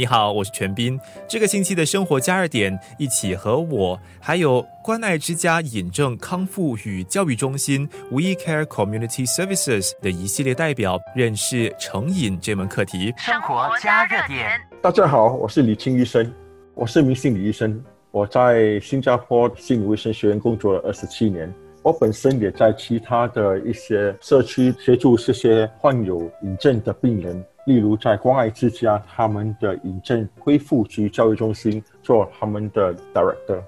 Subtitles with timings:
[0.00, 0.98] 你好，我是全斌。
[1.28, 13.12] 这个星期的生活加热点，一起和我还有关爱之家引证康复与教育中心 We Care Community Services 的一系列代表，认识成瘾这门课题。
[13.18, 16.32] 生活加热点，大家好，我是李青医生，
[16.72, 17.78] 我是名心理医生，
[18.10, 21.52] 我在新加坡心理卫生学院工作了二十七年。
[21.82, 27.42] 我本身也在其他的一些社区协助这些患有瘾症的病人。
[27.66, 33.62] 例如，在关爱之家，他们的瘾症恢复及教育中心做他们的 director。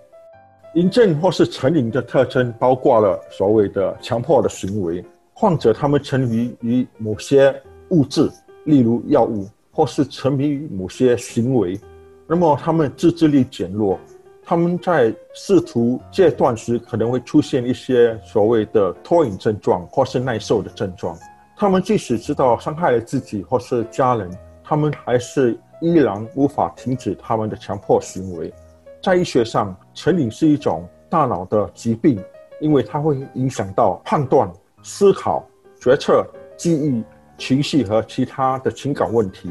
[0.74, 7.54] 瘾症或是成瘾的特征包括了所谓的强迫的行为，患者他们沉迷于某些
[7.90, 8.30] 物质，
[8.64, 11.78] 例如药物，或是沉迷于某些行为，
[12.26, 13.98] 那么他们自制力减弱，
[14.44, 21.16] 他们在试图戒断时可能会出现一些所谓的脱瘾症状或是耐受的症状。
[21.56, 24.28] 他们即使知道伤害了自己或是家人，
[24.64, 28.52] 他们还是依然无法停止他们的强迫行为。
[29.00, 32.22] 在医学上，成瘾是一种大脑的疾病，
[32.60, 34.50] 因为它会影响到判断、
[34.82, 35.44] 思考、
[35.80, 37.04] 决策、记忆、
[37.38, 39.50] 情绪和其他的情感问题。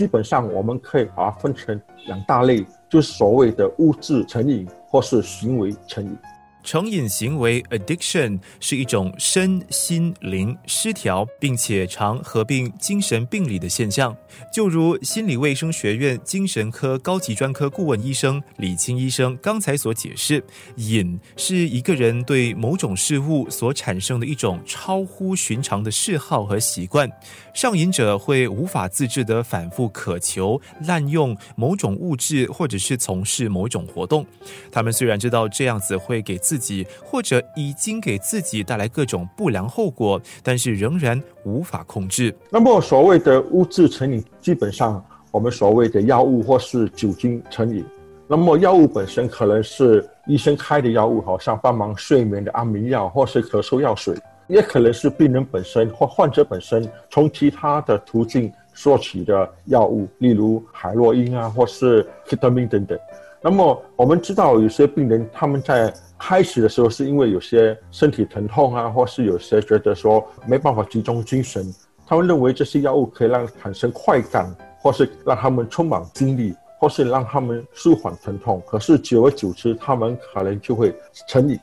[0.00, 6.16] 基本上，我们可以把它分成两大类，就是所谓的物质成瘾或是行为成瘾。
[6.62, 14.16] 成瘾行为 （addiction） 是一种身心灵失调，并且常合并精神病理的现象。
[14.52, 20.42] 就如心理卫生学院精神科高级专科顾问医生李清医生刚才所解释，
[20.76, 27.10] 瘾是一个人对某种事物所产生的一种超乎寻常的嗜好和习惯。
[27.52, 34.24] 上瘾者会无法自制的反复渴求、滥用某种物质，或者是从事某种活动。
[34.70, 42.34] 他们虽然知道这样子会给自己或者已经给自己带来各种不良后果，但是仍然无法控制。
[42.50, 47.84] 那么，所谓的物质成瘾，基本上我们所谓的药物或是酒精成瘾。
[48.26, 54.16] 那么，药物本身可能是医生开的药物，好像帮忙睡眠的安眠药，或是咳嗽药水。
[54.48, 62.98] 也可能是病人本身或患者本身从其他的途径索取的药物，例如海洛因啊，或是可待因等等。
[63.42, 71.74] 那么我们知道，有些病人他们在开始的时候是因为有些身体疼痛啊，或是有些觉得说没办法集中精神，
[72.06, 78.62] 他们认为这些药物可以让产生快感，或是让他们充满精力，或是让他们舒缓疼痛。
[78.66, 80.94] 可是久而久之，他们可能就会
[81.26, 81.58] 成瘾。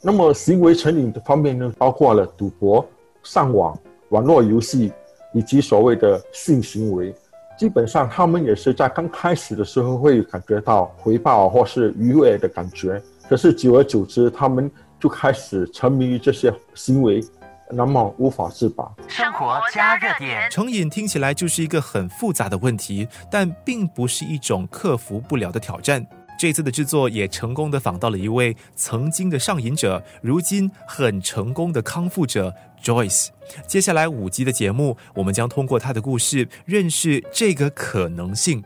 [0.00, 2.86] 那么行为成瘾的方面呢，包括了赌博、
[3.24, 3.76] 上网、
[4.10, 4.92] 网络游戏，
[5.34, 7.12] 以及所谓的性行为。
[7.58, 14.70] 基本上，他们也是在刚开始的时候会感觉到回报或是愉悦的感觉，可是久而久之，他们
[15.00, 17.20] 就开始沉迷于这些行为，
[17.68, 18.88] 那么无法自拔。
[19.08, 26.06] 生活加热点，成瘾听起来就是一个很复杂的问题，但并不是一种克服不了的挑战。
[26.38, 33.26] 这次的制作也成功的访到了一位曾经的上瘾者，如今很成功的康复者 Joyce。
[33.66, 38.62] 接下来五集的节目，我们将通过他的故事认识这个可能性。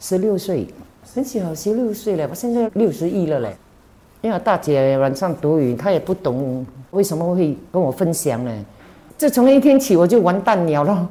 [0.00, 0.66] 十六岁，
[1.14, 3.56] 很小，十六岁了，我现在六十一了嘞。
[4.20, 8.64] 因为大姐晚上毒瘾，她也不懂为什么会跟我分享呢。
[9.16, 11.08] 自从那一天起，我就完蛋了咯。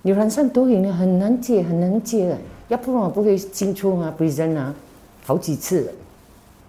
[0.00, 4.74] 你晚上毒瘾很难戒，很难戒的，要不然我不会进出啊，prison 啊。
[5.24, 5.92] 好几次了，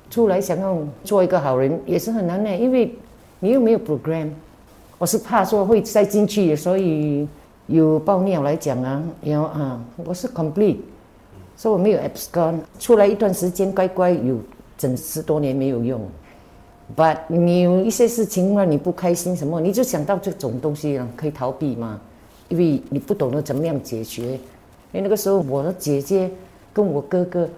[0.09, 2.93] 出来想要做一个好人也是很难的，因为
[3.39, 4.29] 你又没有 program。
[4.99, 7.27] 我是怕说会再进去，所以
[7.67, 10.77] 有爆尿来讲啊，然后啊，我是 complete，
[11.57, 12.59] 所以我没有 abscon。
[12.79, 14.37] 出来一段时间乖乖有
[14.77, 15.99] 整十多年没有用
[16.95, 21.99] ，but 你有一些事情让你不开心什么，你就想到这种东西可以逃避嘛，
[22.49, 24.33] 因为你不懂得怎么样解决。
[24.91, 26.29] 因为那个时候我的姐姐
[26.71, 27.49] 跟我哥哥。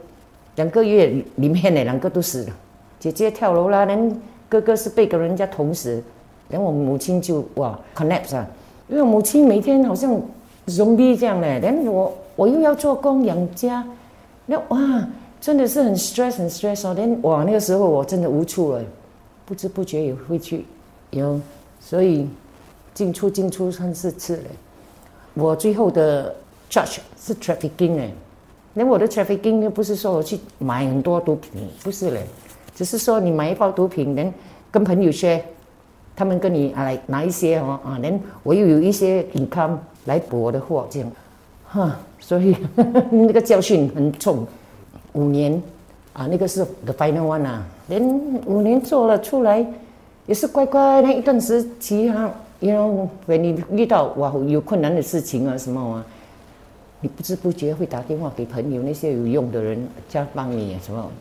[0.55, 2.53] 两个月里面呢，两个都死了。
[2.99, 6.01] 姐姐跳楼啦，人哥哥是被跟人家捅死。
[6.47, 8.47] 然后我母亲就哇 connect 啊，
[8.87, 10.21] 因为母亲每天好像
[10.67, 11.59] 重力这样嘞。
[11.59, 13.83] 然后我我又要做工养家，
[14.45, 15.07] 那哇
[15.41, 16.93] 真的是很 stress 很 stress 哦。
[16.93, 18.81] 连哇那个时候我真的无处了，
[19.45, 20.65] 不知不觉也会去
[21.09, 21.39] 有，
[21.79, 22.27] 所以
[22.93, 24.43] 进出进出三四次了。
[25.33, 26.33] 我最后的
[26.69, 28.11] judge 是 trafficking 哎。
[28.77, 31.49] 那我的 trafficking 又不是说我去买很多毒品，
[31.81, 32.25] 不是嘞，
[32.75, 34.33] 只是说你买一包毒品，能
[34.69, 35.41] 跟朋友说
[36.13, 41.09] 他们跟你啊来拿一些哦啊，能我又有一些 income 来补我的货，这样，
[41.65, 42.53] 哈，所以
[43.09, 44.45] 那个教训很重，
[45.13, 45.63] 五年
[46.11, 48.05] 啊，那个是 the final one 啊，连
[48.45, 49.65] 五年做了出来，
[50.25, 52.29] 也是乖乖那一段时期哈，
[52.59, 56.05] 因为你遇到哇有困难的事情啊什么啊。
[57.01, 61.11] 你不知不觉会打电话给朋友，那些有用的人，加帮你什么？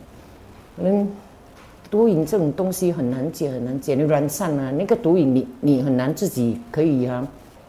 [0.81, 1.07] 嗯，
[1.91, 3.93] 毒瘾这种东西很难戒，很难戒。
[3.93, 7.25] 你软上啊，那个毒瘾你你很难自己可以啊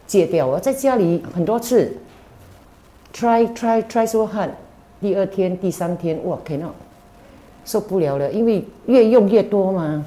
[0.07, 0.47] 戒掉。
[0.47, 1.93] 我在家里很多次
[3.13, 4.49] ，try try try so hard，
[4.99, 6.71] 第二天、第三天，哇，cannot，
[7.65, 10.03] 受不了了，因为越用越多嘛，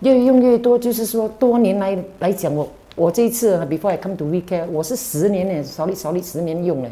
[0.00, 6.88] 越用越多，就是说多年来来讲，我我这一次 before I come to weekend，我是十年呢，少力少力十年用呢。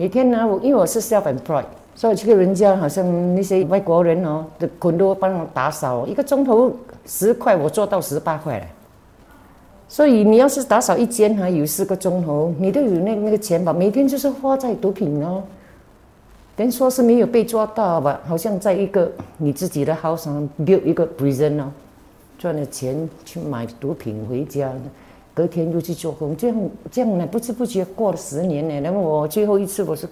[0.00, 1.64] 每天呢，我因为我是 self-employed，
[1.96, 6.72] 所以去人家好像那些外国人哦，的很多帮我打扫，一个钟头
[7.04, 8.66] 十块，我做到十八块了。
[9.88, 13.72] 所以你要是打扫一间还有四个钟头，你都有那那个钱吧？
[13.72, 15.42] 每天就是花在毒品哦。
[16.54, 18.20] 等于说是没有被抓到吧？
[18.24, 21.72] 好像在一个你自己的 house 上 build 一个 prison 哦，
[22.38, 24.70] 赚了钱去买毒品回家。
[25.38, 28.80] 隔天又去做工，这样这样呢，不知不觉过了十年呢。
[28.80, 30.08] 然后我最后一次，我是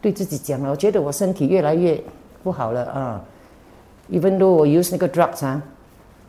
[0.00, 2.02] 对自己讲了，我觉得我身体越来越
[2.42, 3.22] 不好了啊。
[4.10, 5.62] Even though 我 use 那个 drugs 啊，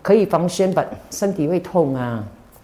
[0.02, 2.22] 可以防身吧，身体会痛啊。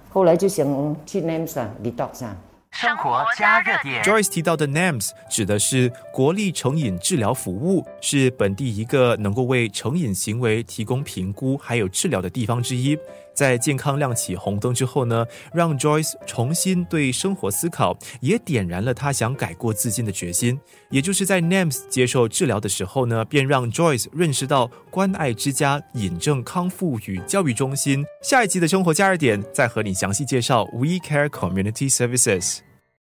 [0.10, 0.68] 后来就想
[1.06, 2.36] 去 NAMS 啊，detox 啊。
[2.72, 4.02] 生活加热点。
[4.04, 12.98] Joyce 提到的 NAMS 指的是国立成瘾治疗服务，是本地一个能够为成瘾行为提供评估还有治疗的地方之一。
[13.34, 20.60] 在健康亮起红灯之后呢，让 Joyce 重新对生活思考，也点燃了他想改过自新的决心。
[20.90, 28.06] 也就是在 NAMS 接受治疗的时候呢，便让 Joyce 认识到关爱之家引证康复与教育中心。
[28.22, 32.71] 下一集的生活加热点再和你详细介绍 We Care Community Services。